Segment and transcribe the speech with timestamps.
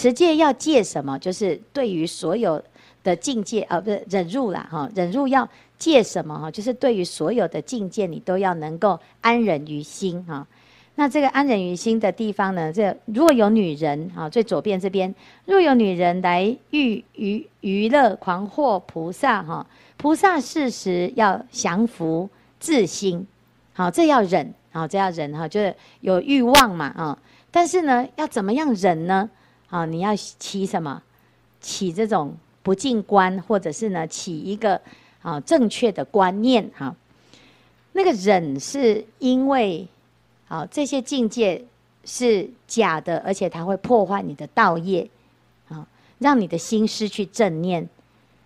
[0.00, 1.18] 持戒要戒什么？
[1.18, 2.62] 就是对于所有
[3.04, 6.38] 的境界，啊，不是忍辱啦，哈，忍辱要戒什么？
[6.38, 10.46] 哈，就是对于所有的境界，你都要能够安忍于心，哈。
[10.94, 12.72] 那这个安忍于心的地方呢？
[12.72, 19.66] 这如果有女人啊，最左边这边，若有女人来欲娱娱乐狂惑菩萨哈，
[19.98, 23.26] 菩萨事时要降伏自心，
[23.74, 27.18] 好，这要忍，好，这要忍哈，就是有欲望嘛啊。
[27.50, 29.28] 但是呢，要怎么样忍呢？
[29.70, 31.02] 啊，你要起什么？
[31.60, 34.80] 起这种不净观，或者是呢，起一个
[35.22, 36.94] 啊正确的观念哈。
[37.92, 39.88] 那个忍是因为。
[40.52, 41.64] 好，这些境界
[42.04, 45.08] 是假的，而且它会破坏你的道业，
[45.68, 45.86] 啊，
[46.18, 47.88] 让你的心失去正念，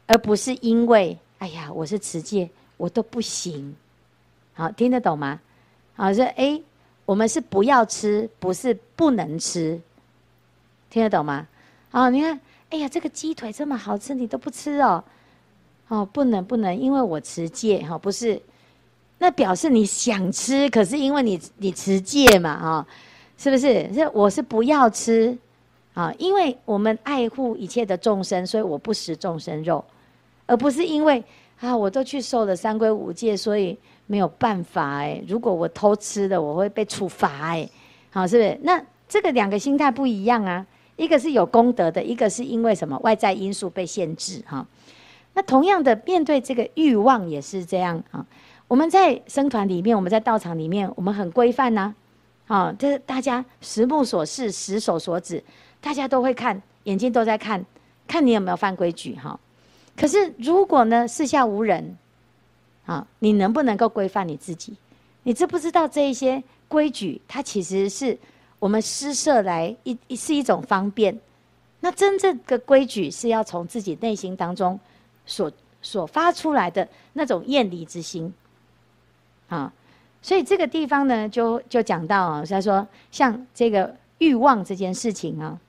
[0.07, 3.75] 而不是因为，哎呀，我是持戒，我都不行。
[4.53, 5.41] 好，听得懂吗？
[5.95, 6.61] 好，说，哎，
[7.07, 9.81] 我们是不要吃，不是不能吃，
[10.95, 11.45] 听得懂吗？
[11.91, 12.41] 好，你看，
[12.71, 15.03] 哎呀，这个鸡腿这么好吃，你都不吃哦，
[15.89, 18.41] 哦，不能不能，因为我持戒，哈，不是。
[19.19, 22.87] 那表示你想吃，可是因为你你持戒嘛，啊，
[23.37, 23.93] 是不是？
[23.93, 25.37] 是我是不要吃，
[25.95, 29.85] 啊，因为我们爱护一切的众生，所以我不食众生肉，
[30.47, 31.25] 而不是因为
[31.59, 35.21] 啊，我都去受了三规五戒，所以没有办法哎。
[35.27, 37.69] 如果我偷吃的，我会被处罚哎，
[38.13, 38.57] 好，是不是？
[38.63, 40.65] 那这个两个心态不一样啊，
[40.97, 44.67] 一个是有功德的，一个是因为什么外在因素被限制哈。
[45.35, 48.25] 那同样的，面对这个欲望也是这样啊。
[48.69, 51.93] 我们在僧团里面，我们在道场里面，我们很规范呐，
[52.47, 55.43] 啊，就是大家十目所视，十手所指，
[55.81, 57.65] 大家都会看，眼睛都在看，
[58.07, 59.39] 看你有没有犯规矩哈。
[59.97, 61.97] 可是如果呢，四下无人，
[62.87, 64.77] 啊，你能不能够规范你自己？
[65.25, 68.17] 你知不知道这一些规矩，它其实是
[68.65, 71.21] 我们施设来一是一种方便。
[71.81, 74.81] 那真正的规矩是要从自己内心当中
[75.27, 78.33] 所所发出来的那种厌离之心。
[79.49, 79.71] 啊，
[80.23, 85.61] 所以这个地方呢，就就讲到啊，他说像这个欲望这件事情啊，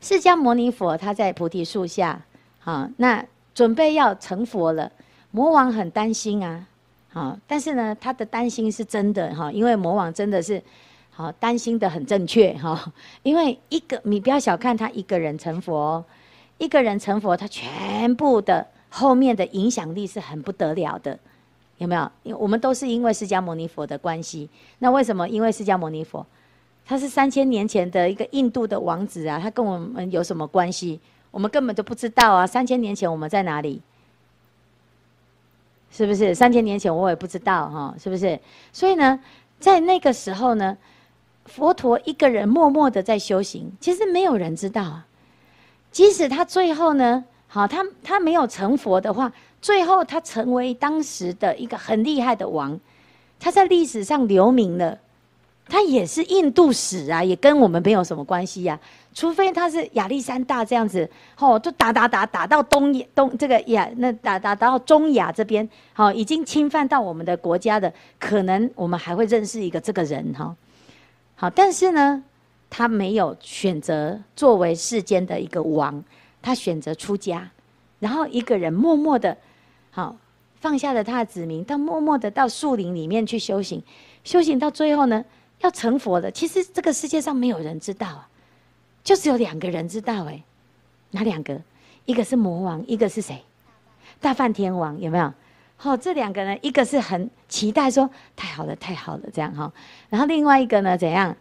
[0.00, 2.24] 释迦牟尼佛他在菩提树下，
[2.62, 4.92] 啊，那准备要成佛了，
[5.32, 6.68] 魔王很担心啊，
[7.12, 10.62] 啊，但是呢，他的担心是真的哈，因为魔王真的是
[11.20, 12.92] 好担心的很正确哈，
[13.22, 16.04] 因为一个你不要小看他一个人成佛，
[16.58, 21.18] 一个人成佛，他全部的后面的影响力是很不得了的。
[21.78, 22.10] 有没有？
[22.24, 24.50] 因为我们都是因为释迦牟尼佛的关系。
[24.80, 25.28] 那为什么？
[25.28, 26.26] 因为释迦牟尼佛，
[26.84, 31.00] 他是三千年前的一个印度的王子啊，他跟我们有什么关系？
[31.30, 32.46] 我们根本都不知道啊！
[32.46, 33.80] 三千年前我们在哪里？
[35.90, 36.34] 是不是？
[36.34, 38.38] 三千年前我也不知道哈，是不是？
[38.72, 39.18] 所以呢，
[39.58, 40.76] 在那个时候呢，
[41.50, 45.06] 佛陀一个人默默的在修行，其实没有人知道啊。
[45.90, 49.32] 即使他最后呢，好，他他没有成佛的话。
[49.60, 52.80] 最后，他成为当时的一个很厉害的王，
[53.38, 54.96] 他在历史上留名了。
[55.68, 58.78] 他也是印度史啊，也跟我们没有什么关系呀、
[59.12, 70.56] 除非他是亚历山大这样子，哦，就打打打打到东东这个亚，那打打打到中亚这边，好，已经侵犯到我们的国家的，可能我们还会认识一个这个人哈。
[71.40, 72.22] 好，但是呢，
[72.68, 76.04] 他没有选择作为世间的一个王，
[76.42, 77.50] 他选择出家，
[77.98, 79.34] 然后一个人默默的。
[79.90, 80.14] 好，
[80.56, 83.82] 放下了他的子民，到默默的到树林里面去修行，
[84.22, 85.24] 修行到最后呢，
[85.62, 86.30] 要成佛的。
[86.30, 88.28] 其实这个世界上没有人知道啊，
[89.02, 90.44] 就只有两个人知道哎，
[91.12, 91.58] 哪两个？
[92.04, 93.42] 一个是魔王，一个是谁？
[94.20, 95.32] 大梵天王有没有？
[95.82, 99.72] 好，这两个呢，一个是很期待说太好了，太好了这样哈，
[100.10, 101.34] 然后另外一个呢，怎样？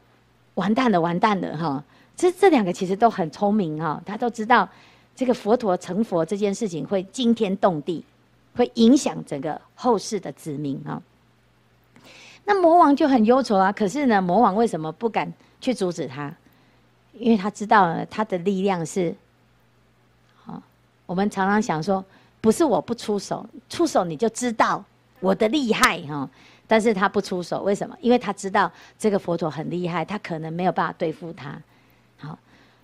[0.54, 1.84] 完蛋了，完蛋了哈。
[2.16, 4.70] 这这两个其实都很聪明哈，他都知道
[5.14, 8.06] 这个佛陀成佛这件事情会惊天动地。
[8.56, 11.02] 会影响整个后世的子民啊。
[12.44, 13.72] 那魔王就很忧愁啊。
[13.72, 16.34] 可是呢，魔王为什么不敢去阻止他？
[17.14, 19.16] 因为他知道呢，他的力量是，
[20.44, 20.62] 好。
[21.06, 22.04] 我们常常想说，
[22.42, 24.84] 不是我不出手，出手你就知道
[25.20, 26.30] 我的厉害哈。
[26.68, 27.98] 但是他不出手，为什么？
[28.02, 31.62] 因为他知道这个佛陀很厉害，他可能没有办法对付他。
[32.18, 32.38] 好，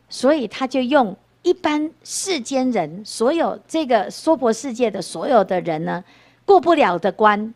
[0.09, 1.15] 所以他就用。
[1.43, 6.03] 一般世间人，所有这个娑婆世界的所有的人呢，
[6.43, 7.53] 过不了的关，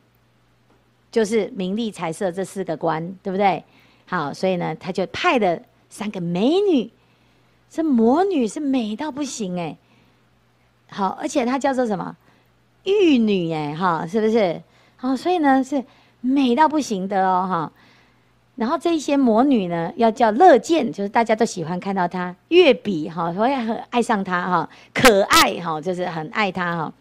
[1.12, 3.64] 就是名利财色这四个关，对不对？
[4.06, 5.60] 好，所以呢，他就派了
[5.90, 6.88] 三个美女，
[7.68, 9.76] 这魔女是美到不行哎，
[10.90, 12.16] 好，而且她叫做什么
[12.84, 14.62] 玉女哎，哈，是不是？
[14.98, 15.84] 好，所以呢是
[16.22, 17.72] 美到不行的哦，哈。
[18.56, 26.94] 然后这一些魔女呢，要叫乐见，就是大家都喜欢看到她，月比哈，会很爱上她哈，可爱哈，就是很爱她哈。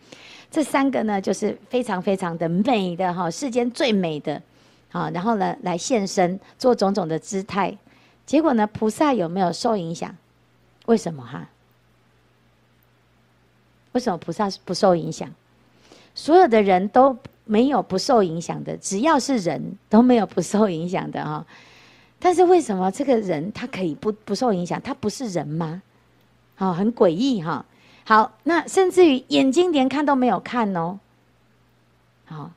[0.50, 4.40] 这三个呢，就是非常非常的美的哈，世间最美的，
[4.90, 7.76] 好，然后呢，来现身做种种的姿态，
[8.24, 10.14] 结果呢，菩萨有没有受影响？
[10.86, 11.48] 为什么哈？
[13.92, 15.30] 为什么菩萨不受影响？
[16.14, 21.46] 所有的人都没有不受影响的，只要是人都没有不受影响的哈。
[22.18, 24.80] 但是为什么这个人他可以不不受影响？
[24.82, 25.80] 他不是人吗？
[26.56, 27.64] 好，很诡异哈。
[28.04, 30.98] 好，那甚至于眼睛连看都没有看哦。
[32.24, 32.50] 好，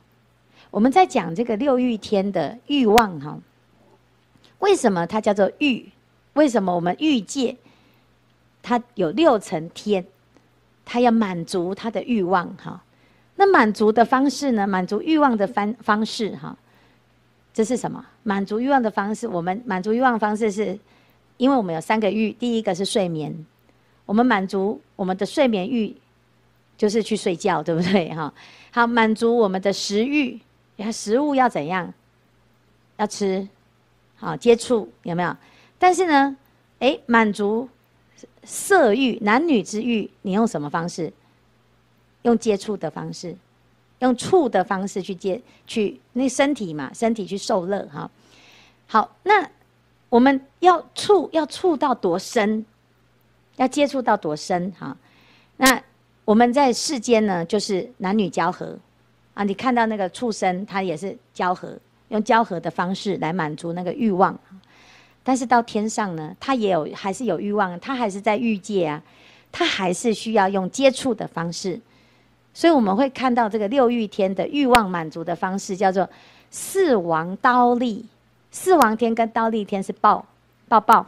[0.70, 3.38] 我们在讲这个六欲天的欲望哈。
[4.58, 5.90] 为什么它叫做欲？
[6.34, 7.56] 为什么我们欲界
[8.62, 10.06] 它有六层天？
[10.84, 12.82] 他要满足他的欲望哈。
[13.36, 14.66] 那满足的方式呢？
[14.66, 16.56] 满足欲望的方方式哈。
[17.54, 18.04] 这是什么？
[18.22, 20.78] 满足欲望的方式，我们满足欲望的方式是，
[21.36, 23.46] 因为我们有三个欲，第一个是睡眠。
[24.06, 25.94] 我们满足我们的睡眠欲，
[26.76, 28.08] 就是去睡觉，对不对？
[28.14, 28.32] 哈，
[28.70, 30.40] 好，满足我们的食欲，
[30.90, 31.92] 食物要怎样？
[32.96, 33.46] 要吃，
[34.16, 35.36] 好接触有没有？
[35.78, 36.36] 但是呢，
[36.78, 37.68] 哎，满足
[38.44, 41.12] 色欲，男女之欲，你用什么方式？
[42.22, 43.36] 用接触的方式，
[43.98, 48.10] 用触的方式去接，去那身体嘛，身体去受乐哈。
[48.86, 49.50] 好，那
[50.08, 52.64] 我们要触，要触到多深？
[53.56, 54.96] 要接触到多深哈？
[55.56, 55.82] 那
[56.24, 58.78] 我们在世间呢，就是男女交合
[59.34, 59.42] 啊。
[59.44, 61.76] 你看到那个畜生，他也是交合，
[62.08, 64.38] 用交合的方式来满足那个欲望。
[65.24, 69.02] 但是到天上呢，他也有，还是有欲望，他还是在欲界啊，
[69.50, 71.80] 他还是需要用接触的方式。
[72.54, 76.08] 所以我们会看到这个六欲天的欲望满足的方式，叫做
[76.50, 78.04] 四王刀立。
[78.50, 80.26] 四王天跟刀立天是抱
[80.68, 81.06] 抱抱。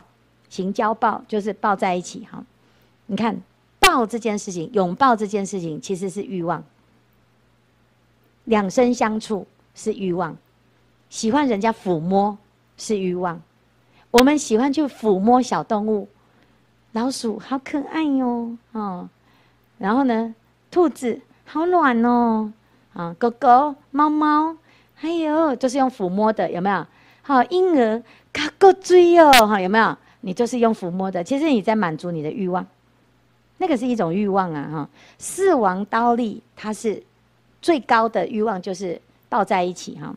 [0.49, 2.45] 行交抱就是抱在一起哈，
[3.07, 3.37] 你看
[3.81, 6.63] 抱这件事情，拥抱这件事情其实是欲望。
[8.45, 9.45] 两身相处
[9.75, 10.37] 是欲望，
[11.11, 12.39] 喜欢人家抚摸
[12.79, 13.43] 是欲望。
[14.15, 16.07] 我们喜欢去抚摸小动物，
[16.93, 19.09] 老鼠好可爱哟，哦，
[19.79, 20.33] 然后呢，
[20.71, 22.53] 兔子好暖哦，
[22.93, 24.57] 啊，狗狗、猫猫，
[24.95, 26.87] 还有就是用抚摸的，有没有？
[27.23, 28.01] 好，婴儿
[28.33, 29.97] 卡个嘴哦，哈，有没有？
[30.21, 32.65] 你就是用抚摸的，其实你在满足你的欲望，
[33.59, 34.89] 那个是一种欲望啊，哈。
[35.19, 37.03] 四王忉利，它是
[37.61, 40.15] 最高的欲望，就是抱在一起哈。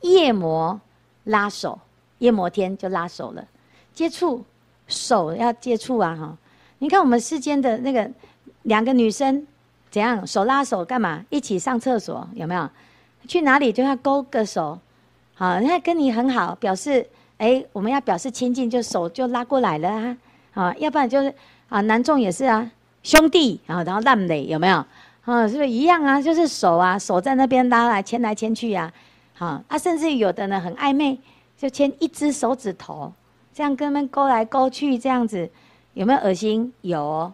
[0.00, 0.80] 夜魔
[1.24, 1.78] 拉手，
[2.18, 3.44] 夜摩天就拉手了，
[3.92, 4.44] 接触
[4.86, 6.36] 手要接触啊，哈。
[6.78, 8.10] 你看我们世间的那个
[8.62, 9.46] 两个女生
[9.90, 11.24] 怎样手拉手干嘛？
[11.30, 12.68] 一起上厕所有没有？
[13.26, 14.78] 去哪里就要勾个手，
[15.34, 17.06] 好，人家跟你很好，表示。
[17.38, 20.16] 哎，我们要表示亲近，就手就拉过来了啊，
[20.54, 21.32] 啊，要不然就是
[21.68, 22.68] 啊，男众也是啊，
[23.04, 24.84] 兄弟啊，然后烂磊有没有？
[25.24, 26.20] 啊，是不是一样啊？
[26.20, 28.92] 就是手啊，手在那边拉来牵来牵去呀，
[29.38, 31.16] 啊，啊，甚至有的呢很暧昧，
[31.58, 33.12] 就牵一只手指头，
[33.52, 35.50] 这样跟他们勾来勾去，这样子
[35.94, 36.72] 有没有恶心？
[36.82, 37.32] 有哦，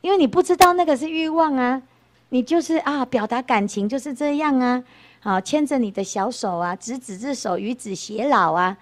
[0.00, 1.80] 因为你不知道那个是欲望啊，
[2.30, 4.82] 你就是啊，表达感情就是这样啊，
[5.20, 8.76] 好，牵着你的小手啊，执子之手，与子偕老啊。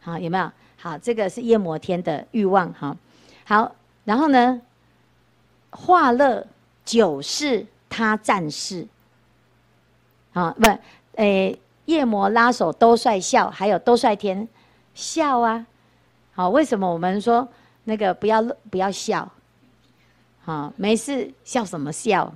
[0.00, 0.50] 好，有没有？
[0.78, 2.72] 好，这个是夜摩天的欲望。
[2.72, 2.96] 哈，
[3.44, 3.72] 好，
[4.04, 4.60] 然后呢，
[5.70, 6.46] 化乐
[6.84, 8.86] 久是他战士。
[10.32, 10.66] 啊，不，
[11.16, 14.48] 诶，夜魔拉手都帅笑，还有都帅天
[14.94, 15.66] 笑啊。
[16.34, 17.46] 好，为什么我们说
[17.84, 19.28] 那个不要不要笑？
[20.44, 22.32] 好，没事，笑什么笑？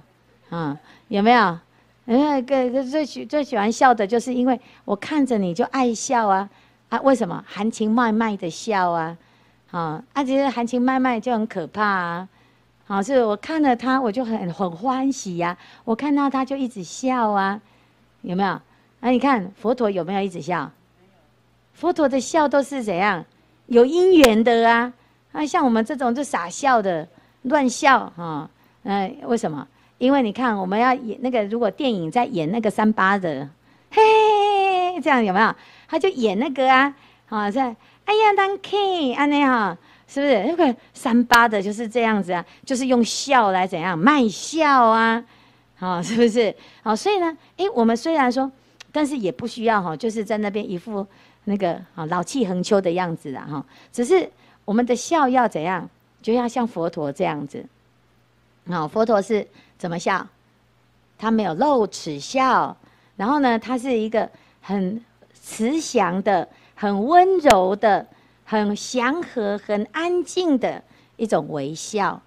[0.50, 1.58] 啊，有没有？
[2.06, 6.48] 嗯，个个最喜最喜欢笑的就是因为我看着你就爱笑啊。
[6.88, 9.16] 啊，为什么含情脉脉的笑啊？
[9.72, 12.28] 啊，啊，其实含情脉脉就很可怕啊！
[12.86, 15.58] 好，是我看了他，我就很很欢喜呀。
[15.84, 17.60] 我看到他就一直笑啊，
[18.22, 18.60] 有没有？
[19.00, 20.70] 啊，你看佛陀有没有一直笑？
[21.74, 23.24] 佛陀的笑都是怎样？
[23.66, 24.92] 有因缘的啊！
[25.32, 27.06] 啊，像我们这种就傻笑的，
[27.42, 28.48] 乱笑啊！
[28.84, 29.66] 嗯，为什么？
[29.98, 33.48] 因为你看，我们要演那个，如果电影在演那个三八的，
[33.90, 35.54] 嘿，这样有没有？
[35.88, 36.94] 他就演那个啊，
[37.28, 37.74] 啊在
[38.04, 39.76] 哎呀，当 K 安内哈，
[40.06, 42.44] 是不是那个三八的就是这样子啊？
[42.64, 45.24] 就是用笑来怎样卖笑啊？
[45.76, 46.54] 好，是不是？
[46.82, 48.50] 好，所以呢，哎，我们虽然说，
[48.96, 51.06] 但是也不需要哈，就是在那边一副
[51.44, 53.66] 那个啊老气横秋的样子啊哈。
[53.92, 54.26] 只是
[54.64, 55.86] 我们的笑要怎样，
[56.22, 57.62] 就要像佛陀这样子。
[58.70, 60.26] 啊，佛陀是怎么笑？
[61.18, 62.74] 他没有露齿笑，
[63.16, 64.30] 然后呢，他是一个
[64.62, 65.04] 很。
[65.48, 68.04] 慈祥的、很温柔的、
[68.44, 70.82] 很祥和、很安静的
[71.16, 72.20] 一种微笑。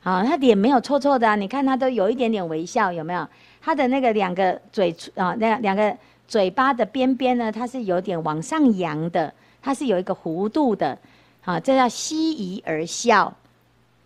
[0.00, 3.28] 好，他脸没有臭臭的啊，你看他都有一点点微笑，有没有？
[3.62, 10.98] 他的那个两个嘴啊，那两个嘴巴的边边呢，它是有点往上扬的，它是有一个弧度的。
[11.40, 13.32] 好，这叫希夷而笑。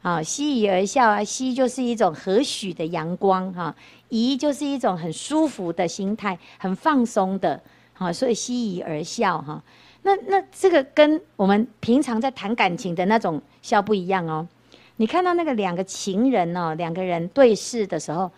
[0.02, 3.74] 啊，希夷而笑啊，希就是一种和煦的阳光哈，
[4.08, 7.60] 夷就是一种很舒服的心态，很放松的，
[7.92, 9.60] 好，所以希夷而笑哈。
[10.02, 14.46] 那那这个跟我们平常在谈感情的那种笑不一样哦。
[14.98, 18.30] 你看到那个两个情人哦，两个人对视的时候，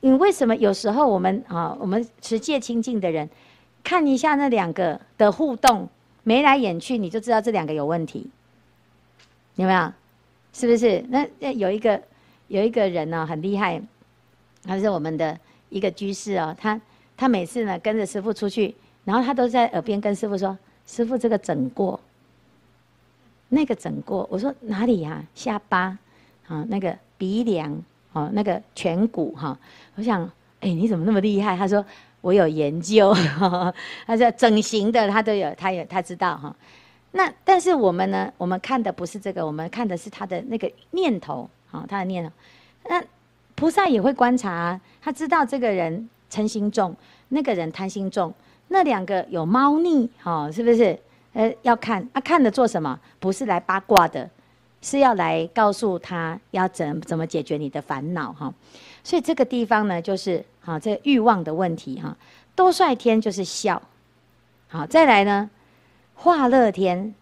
[0.00, 3.28] 你为什么有时候我们啊，我们持戒清净的人，
[3.82, 5.88] 看一下那两个的互动，
[6.22, 8.30] 眉来眼去，你就知道这两个有问题，
[9.54, 9.92] 有没有？
[10.52, 11.04] 是不是？
[11.08, 12.02] 那那有一个
[12.48, 13.80] 有一个人呢、哦，很厉害，
[14.64, 16.56] 他是我们的一个居士哦。
[16.58, 16.80] 他
[17.16, 22.00] 他每次呢跟着师父出去，然后他都在耳边跟师父说：“师父，这个整过，
[23.50, 25.24] 那个整过。”我说哪里呀、啊？
[25.34, 25.98] 下巴
[26.48, 27.80] 啊，那个鼻梁
[28.18, 29.56] 哦，那个颧骨哈。
[29.94, 30.24] 我想，
[30.60, 31.56] 哎，你怎么那么厉害？
[31.56, 31.84] 他说
[32.20, 33.14] 我有研究，
[34.06, 36.54] 他说整形的他都有，他有他知道哈。
[37.12, 38.32] 那但是我们呢？
[38.36, 42.30] 我们看的不是这个，我们看的是他的那个念头，好，他的念头。
[42.88, 43.02] 那
[43.54, 46.94] 菩萨也会观察，他知道这个人嗔心重，
[47.28, 48.32] 那个人贪心重，
[48.68, 50.98] 那两个有猫腻，哈，是不是？
[51.34, 52.98] 呃，要看啊，看的做什么？
[53.20, 54.28] 不是来八卦的，
[54.80, 58.52] 是要来告诉他要怎怎么解决你的烦恼，哈。
[59.02, 62.16] 所以这个地方呢，就是好这欲望的问题，哈。
[62.54, 63.80] 多帅天就是笑，
[64.68, 65.50] 好，再来呢。
[66.14, 67.14] 化乐天，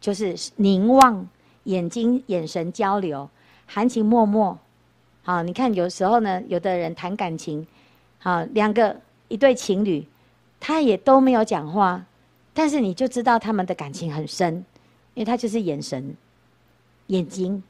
[0.00, 1.28] 就是凝望，
[1.64, 3.28] 眼睛眼神交流，
[3.66, 4.56] 含情脉脉。
[5.24, 7.66] 好，你看有时候呢，有的人谈感情，
[8.20, 10.06] 好，两个一对情侣，
[10.60, 12.06] 他也都没有讲话，
[12.54, 14.64] 但是你就知道他们的感情很深，
[15.14, 16.16] 因为他就是眼神，
[17.08, 17.62] 眼睛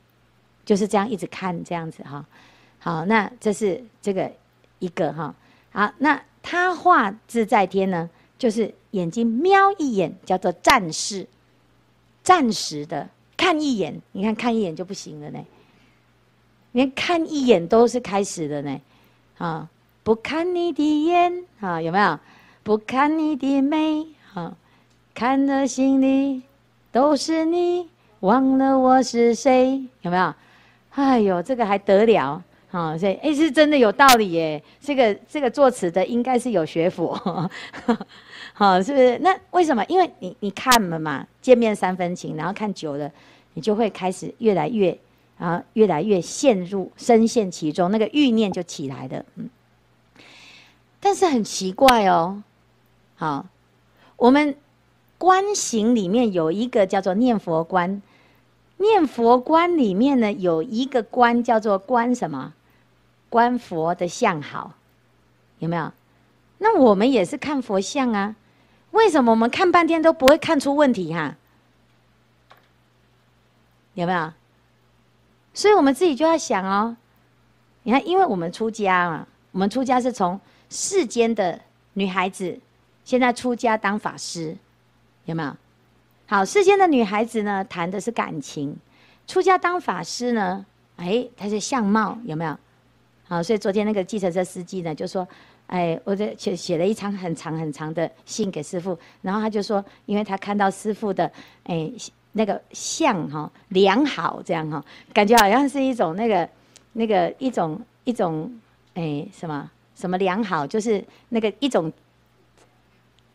[0.64, 2.24] 就是这样一直看这样子哈。
[2.78, 4.30] 好，那这是这个
[4.78, 5.34] 一个哈。
[5.72, 8.08] 好，那他画自在天呢？
[8.38, 11.26] 就是眼睛瞄一眼，叫做暂时，
[12.22, 14.00] 暂时的看一眼。
[14.12, 15.44] 你看看一眼就不行了呢，
[16.70, 18.80] 连看一眼都是开始的呢。
[19.38, 19.68] 啊，
[20.04, 22.20] 不看你的眼，啊，有没有？
[22.62, 24.56] 不看你的眉，啊，
[25.14, 26.42] 看的心里
[26.92, 27.88] 都是你，
[28.20, 30.34] 忘了我是谁，有没有？
[30.90, 32.42] 哎呦，这个还得了？
[32.72, 34.62] 啊，所以哎，是真的有道理耶。
[34.80, 37.14] 这个这个作词的应该是有学佛。
[38.52, 39.16] 好， 是不是？
[39.20, 39.84] 那为什么？
[39.86, 43.10] 因为你你看了嘛，见面三分情，然后看久了，
[43.54, 44.98] 你就会开始越来越
[45.38, 49.24] 啊，越来越陷入深陷其中，那个欲念就起来了。
[49.36, 49.48] 嗯，
[50.98, 52.42] 但是很奇怪哦，
[53.14, 53.46] 好，
[54.16, 54.56] 我们
[55.16, 58.02] 观行里面有一个叫做念佛观，
[58.78, 62.54] 念佛观里面呢有一个观叫做观什么？
[63.28, 64.72] 观佛的相好，
[65.58, 65.92] 有没有？
[66.58, 68.34] 那我们也是看佛像啊。
[68.92, 71.36] 为什么我们看半天都不会看出问题哈？
[73.92, 74.32] 有没有？
[75.52, 76.96] 所以我们自己就要想哦。
[77.82, 81.60] 你看，因为我们出家嘛，我们出家是从世间的
[81.92, 82.58] 女孩子，
[83.04, 84.56] 现在出家当法师，
[85.26, 85.54] 有没有？
[86.30, 88.74] 好，世间的女孩子呢，谈的是感情；
[89.26, 90.64] 出家当法师呢，
[90.96, 92.54] 哎，她是相貌，有没有？
[93.26, 95.26] 好，所以昨天那个计程车司机呢，就说。
[95.68, 101.30] 哎，我这写写了一长很长很长的信给师父，然后他就说，因为他看到师父的
[101.64, 101.92] 哎
[102.32, 104.82] 那个相哈良好这样哈，
[105.12, 106.48] 感觉好像是一种那个
[106.94, 108.50] 那个一种一种
[108.94, 111.92] 哎什么什么良好，就是那个一种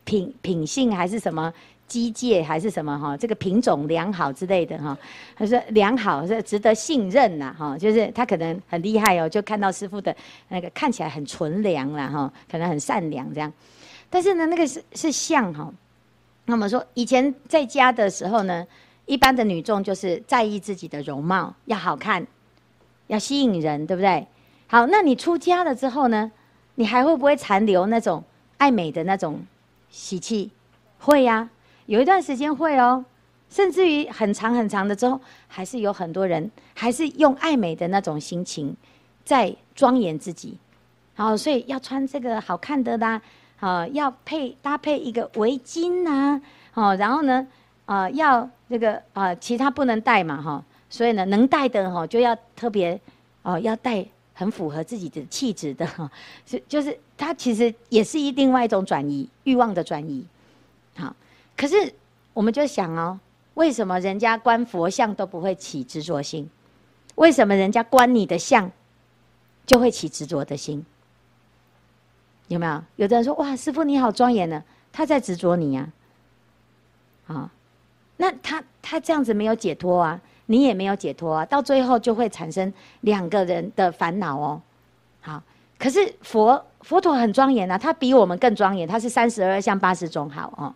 [0.04, 1.54] 品品性还是什么。
[1.86, 3.16] 机械还是什么哈？
[3.16, 4.96] 这个品种良好之类的哈，
[5.36, 10.14] 他说良好是值得信任呐哈，就是他可能很厉害哦，就看到师傅的
[10.48, 13.52] 那个看起来很纯良啦哈，可能很善良这样。
[14.08, 15.72] 但是呢，那个是是像哈。
[16.46, 18.66] 那么说以前在家的时候呢，
[19.06, 22.26] 一般的女众就是在意自己的容貌要好看，
[23.06, 24.26] 要吸引人，对不对？
[24.66, 26.32] 好，那你出家了之后呢，
[26.76, 28.24] 你还会不会残留那种
[28.56, 29.44] 爱美的那种
[29.90, 30.50] 习气？
[30.98, 31.48] 会呀。
[31.86, 33.04] 有一段时间会哦，
[33.50, 38.74] 甚至于很长很长的之后，还是有很多人还是用爱美的那种心情
[39.24, 40.56] 在庄严自己。
[41.14, 43.20] 好，所以要穿这个好看的啦，
[43.56, 46.40] 好，要配搭配一个围巾呐，
[46.72, 47.46] 哦，然后呢，
[47.84, 52.98] 啊，要那个啊，其他不能戴嘛，哈，所以呢，能戴的哈就要特别
[53.42, 56.10] 哦，要戴很符合自己的气质的哈，
[56.46, 60.24] 是就是它其实也是一另外一种转移欲望的转移，
[60.96, 61.14] 好。
[61.56, 61.94] 可是
[62.32, 63.18] 我们就想哦，
[63.54, 66.48] 为什么人家观佛像都不会起执着心？
[67.14, 68.70] 为什么人家观你的像
[69.64, 70.84] 就会起执着的心？
[72.48, 72.82] 有没有？
[72.96, 75.88] 有的人说：“哇，师父你好庄严呢。”他在执着你呀，
[77.26, 77.50] 啊，
[78.16, 84.62] 那他他这样子没有解脱啊，你也没有解脱啊，到最后就会产生两个人的烦恼哦。
[85.20, 85.42] 好，
[85.78, 90.74] 可是佛佛陀很庄严啊，他比我们更庄严，他是三十二相八十种好哦。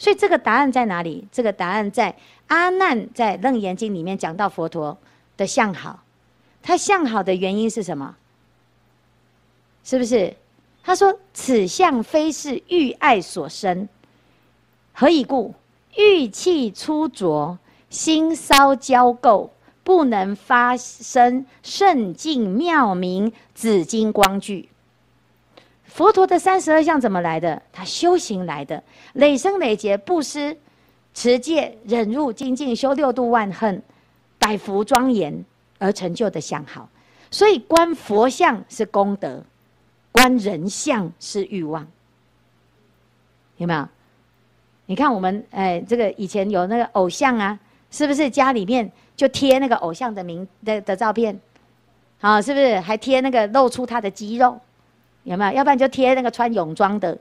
[0.00, 1.28] 所以这个答案在哪里？
[1.30, 2.16] 这个答案在
[2.48, 4.96] 阿难在《楞严经》里面讲到佛陀
[5.36, 6.02] 的相好，
[6.62, 8.16] 他相好的原因是什么？
[9.84, 10.34] 是不是？
[10.82, 13.86] 他说：“此相非是欲爱所生，
[14.94, 15.54] 何以故？
[15.94, 17.58] 欲气粗浊，
[17.90, 19.50] 心烧焦垢，
[19.84, 24.70] 不能发生圣净妙明紫金光聚。
[25.90, 27.60] 佛陀的三十二相怎么来的？
[27.72, 28.82] 他修行来的，
[29.12, 30.56] 累生累劫布施、
[31.12, 33.82] 持戒、忍辱、精进、修六度万恨、
[34.38, 35.44] 百福庄严
[35.78, 36.88] 而成就的相好。
[37.30, 39.42] 所以观佛像是功德。”
[40.12, 41.86] 观人相是欲望，
[43.58, 43.88] 有没有？
[44.86, 47.56] 你看我们哎，这个以前有那个偶像啊，
[47.92, 51.40] 是不是家里面就贴那个偶像的名的的照片？
[52.20, 54.58] 啊，是不是还贴那个露出他的肌肉？
[55.24, 55.52] 有没有？
[55.52, 57.16] 要不然就贴那个穿泳装的，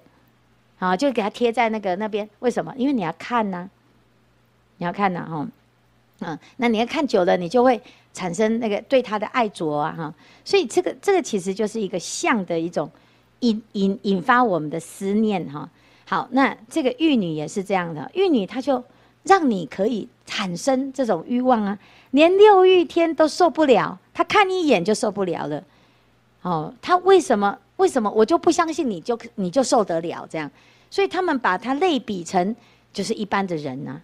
[0.79, 2.29] 啊，就给他贴在那个那边。
[2.39, 2.73] 为什么？
[2.77, 3.69] 因为你要看呐、
[4.77, 5.47] 你要看呐，哈。
[6.21, 7.81] 嗯，那你要看久了，你就会
[8.13, 10.13] 产生那个对他的爱着啊，哈。
[10.43, 12.89] 所以这个这个其实就是一个像的一种
[13.39, 15.69] 引引引发我们的思念哈。
[16.05, 18.83] 好，那这个玉女也是这样的，玉女她就
[19.23, 21.79] 让你可以产生这种欲望啊，
[22.11, 25.63] 连六欲天都受不了，她看一眼就受不了了。
[26.41, 30.51] 哦，她为什么为什么我就不相信你就你就受得了这样？
[30.91, 32.55] 所以他们把它类比成
[32.91, 34.01] 就是一般的人呢，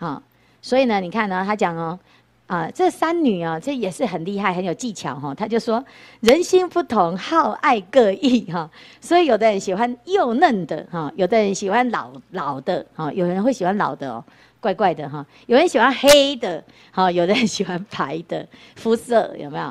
[0.00, 0.22] 啊。
[0.60, 1.98] 所以呢，你看呢，他讲哦，
[2.46, 5.32] 啊，这三女啊，这也是很厉害，很有技巧哈。
[5.34, 5.82] 他就说，
[6.20, 8.68] 人心不同，好爱各异哈。
[9.00, 14.24] 所以有的人喜欢幼嫩的哈，有的人喜欢老老的哈，有人会喜欢老的哦，
[14.58, 15.24] 怪怪的哈。
[15.46, 19.64] 有人喜欢黑的哈，有的人喜欢白的肤色有没有？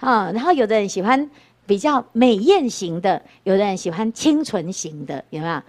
[0.00, 1.30] 啊，然后有的人喜欢
[1.72, 5.62] 比较美艳型的，有的人喜欢清纯型的，有没有？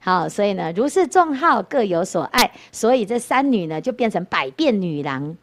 [0.00, 5.34] 好，所以呢，如是众好各有所爱，所以这三女呢就变成百变女郎，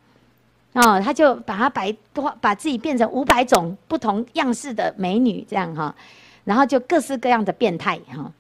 [0.74, 5.96] 哦，她就把她百多把自己变成五百种不同样式的美女，这样哈，
[6.44, 8.32] 然后就各式各样的变态哈，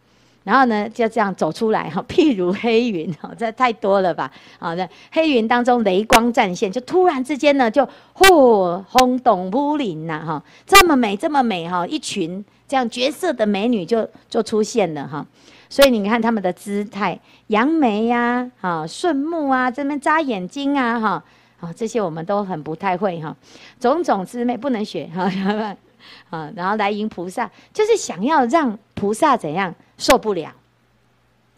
[0.43, 4.31] 然后呢就这样走出来哈， 譬如黑云哈，这太多了吧？
[4.59, 15.25] 啊，在黑云当中雷光闪现，就突然之间呢就嚯轰动乌林呐哈，这么美这么美哈，一群这样绝色的美女就就出现了哈。
[15.69, 21.23] 所以你看他们的姿态，扬眉呀，哈，顺目啊，这边眨眼睛啊，哈，
[21.61, 23.35] 啊，这些我们都很不太会哈，
[23.79, 25.23] 种种之美不能学哈，
[26.29, 30.51] 啊，然后来迎菩萨，就是想要让菩萨怎样受不了，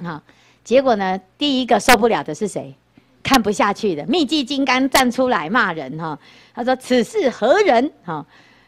[0.03, 0.21] 啊，
[0.63, 2.75] 结果呢，第一个受不了的是谁？
[3.23, 6.19] 看不下去的密积金刚站出来骂人哈，
[6.53, 7.91] 他说：“此是何人？
[8.03, 8.25] 哈，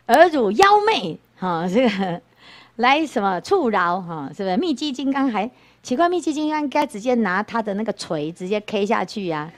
[0.08, 2.21] 尔汝妖媚哈，这个。”
[2.77, 4.30] 来什么触扰哈？
[4.38, 5.49] 是不是密积金刚还
[5.82, 6.08] 奇怪？
[6.08, 9.51] 密积金刚应该直接拿他的那个锤直接 K 下去呀？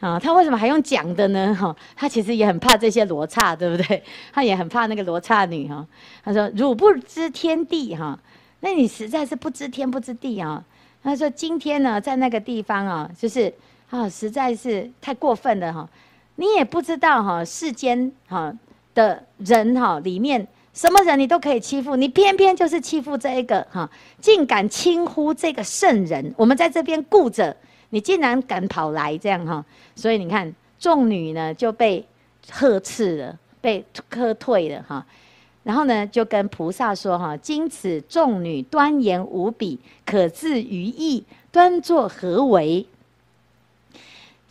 [0.00, 1.54] 啊，他为什么还用讲的呢？
[1.54, 4.02] 哈，他其实也很怕这些罗刹，对不对？
[4.32, 5.86] 他也很怕那个罗刹女哈。
[6.24, 8.18] 他说：“汝不知天地哈，
[8.62, 10.64] 那你实在是不知天不知地啊。”
[11.04, 13.52] 他说：“今天呢，在那个地方啊，就是
[13.90, 15.86] 啊，实在是太过分了哈。
[16.36, 18.50] 你也不知道哈，世间哈
[18.94, 26.32] 的人哈里面。”什么人你都可以欺负，你偏偏就是欺负这一个哈，竟敢轻呼这个圣人。
[26.34, 27.54] 我们在这边顾着，
[27.90, 29.62] 你竟然敢跑来这样哈，
[29.94, 32.02] 所以你看众女呢就被
[32.50, 35.04] 呵斥了，被喝退了哈。
[35.62, 42.86] 然后呢就跟菩萨说哈：今此众女端严无比，可自于意，端坐何为？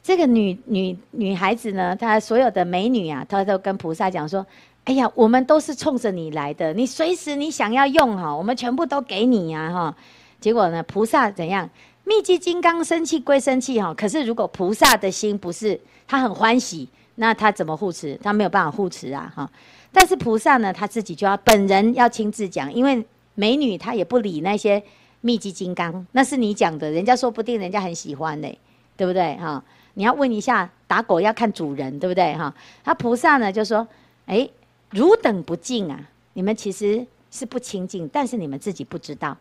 [0.04, 4.45] 这个女女女孩子呢，她所有的美女啊，她都跟菩萨讲说。
[4.84, 9.95] 哎呀，我们都是冲着你来的，你随时你想要用哈，我们全部都给你呀哈。
[10.39, 11.69] 结果呢，菩萨怎样？
[12.04, 18.19] 密积金刚生气归生气哈，可是如果菩萨的心不是他很欢喜，那他怎么护持？
[18.24, 19.47] 他没有办法护持啊哈。
[19.92, 24.82] 但是菩萨呢，他自己就要本人要亲自讲，因为美女她也不理那些
[25.22, 28.48] 密集金刚，那是你讲的，人家说不定人家很喜欢呢，
[28.96, 29.64] 对不对哈？
[29.94, 32.54] 你要问一下，打狗要看主人，对不对哈？
[32.84, 33.88] 他菩萨呢就说，
[34.26, 34.50] 哎。
[34.94, 36.10] 汝等不敬啊！
[36.34, 39.38] 你们其实是不清净，但是你们自己不知道。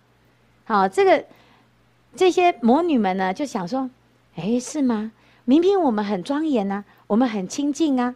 [0.63, 1.25] 好，这个
[2.15, 3.91] 这些魔女们呢，就想说
[4.37, 5.11] ：“哎，是吗？
[5.45, 8.15] 明明我们很庄严呐，我们很清净啊，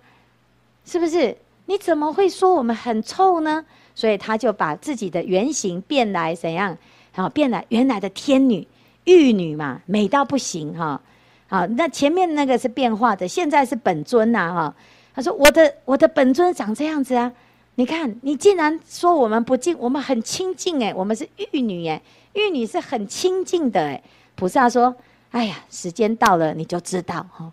[0.85, 1.37] 是不是？
[1.67, 6.77] 你怎么会说我们很臭呢？”所以他就把自己的原型变来怎样？
[7.13, 8.67] 好，变来原来的天女、
[9.05, 11.01] 玉女嘛，美到不行哈。
[11.47, 14.75] 好，那前面那个是变化的，现在是本尊呐哈。
[15.15, 17.31] 他说：“我的我的本尊长这样子啊，
[17.77, 22.03] 你看你竟然说我们不净，我们很清净哎，我们是玉女哎。”
[22.35, 24.03] 玉女是很清净的哎，
[24.35, 24.93] 菩萨说
[25.31, 27.53] ：“哎呀，时间到了你就知道哈，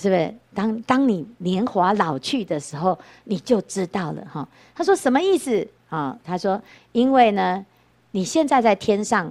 [0.00, 0.34] 是不是？
[0.54, 6.60] 当当你年华老去的时候，你就知道了哈。”他说：“什么意思啊？”他说
[6.92, 7.64] ：“因为呢，
[8.12, 9.30] 你现在在天上，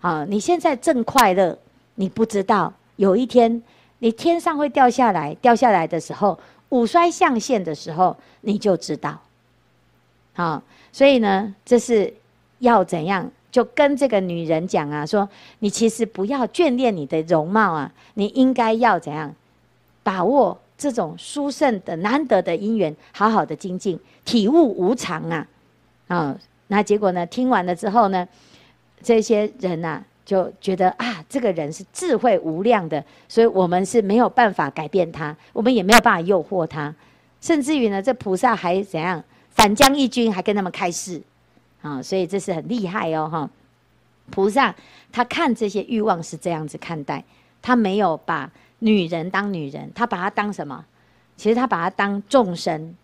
[0.00, 1.58] 啊，你现在正快乐，
[1.96, 3.60] 你不知道有一天
[3.98, 6.38] 你天上会掉下来，掉下来的时候，
[6.68, 9.18] 五衰象限的时候，你就知道。
[10.34, 12.14] 好，所以呢，这是
[12.60, 15.26] 要怎样？”就跟这个女人讲啊，说
[15.60, 19.34] 你其实不要眷恋你的容貌啊，你应该要怎样
[20.06, 25.48] 把握这种殊胜的难得的因缘，好好的精进，体悟无常啊，
[26.06, 26.38] 啊，
[26.68, 27.26] 那结果呢？
[27.26, 28.28] 听完了之后呢，
[29.02, 36.94] 这些人呐、啊、就觉得啊，这个人是智慧无量的，所以我们是没有办法改变他，我们也没有办法诱惑他，
[37.40, 41.20] 甚至于呢，这菩萨还怎样反将一军，还跟他们开示。
[41.82, 43.50] 啊，所以这是很厉害哦，哈！
[44.30, 44.74] 菩萨
[45.12, 47.24] 他看这些欲望是这样子看待，
[47.66, 48.48] 他没有把
[48.78, 50.84] 女人当女人，他把她当什么？
[51.36, 52.94] 其实他把她当众生。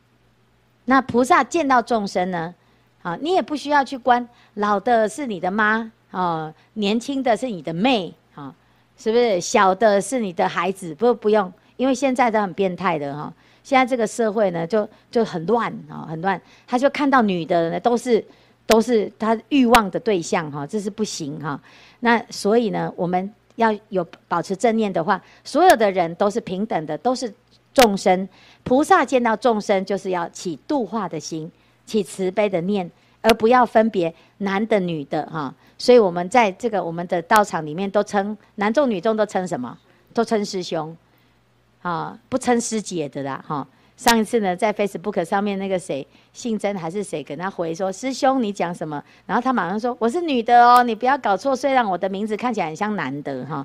[0.85, 2.55] 那菩萨见到众生呢？
[3.03, 8.55] 啊，你也不需要去关，老的是你的妈，啊，年轻的是你的妹，啊，
[8.96, 9.40] 是不是？
[9.40, 13.33] 小的是你的孩子，不不用，因为现在都很变态的哈。
[13.64, 16.40] 现在这个社会呢，就就很乱啊，很乱。
[16.68, 18.25] 他就看到女的呢，都是。
[18.64, 21.61] 都是他欲望的对象哈，这是不行哈。
[21.98, 27.32] 那所以呢，我们要有保持正念的话，所有的人都是平等的，都是
[27.74, 28.28] 众生。
[28.62, 31.50] 菩萨见到众生，就是要起度化的心，
[31.84, 35.54] 起慈悲的念，而不要分别男的女的哈。
[35.78, 39.76] 所以我们在这个我们的道场里面，都称男众女众都称什么？
[40.14, 40.96] 都称师兄，
[41.80, 43.66] 啊，不称师姐的啦哈。
[43.94, 51.55] 上一次呢，在 Facebook 上面那个谁，姓曾还是谁，跟他回说：“师兄，你讲什么？”然后他马上说：“我是女的哦，你不要搞错。
[51.55, 53.64] 虽然我的名字看起来很像男的哈，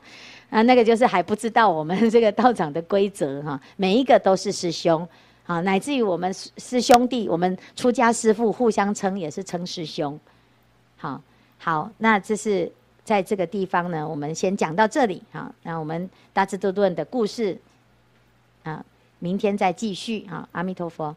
[0.52, 3.60] 啊，那个就是还不知道我们这个道场的规则哈。
[3.78, 5.08] 每一个都是师兄，
[5.46, 10.20] 啊，乃至于我们师兄弟，我们出家师父互相称也是称师兄。
[10.98, 11.20] 好，
[11.58, 12.72] 好，那这是
[13.04, 15.52] 在这个地方呢，我们先讲到这里哈。
[15.64, 17.58] 那我们大智度论的故事，
[18.64, 18.86] 啊。
[19.20, 20.48] 明天再继续啊！
[20.52, 21.16] 阿弥陀佛。